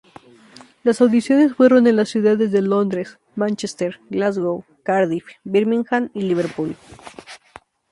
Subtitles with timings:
[0.81, 6.75] Las audiciones fueron en las ciudades de Londres, Manchester, Glasgow, Cardiff, Birmingham y Liverpool.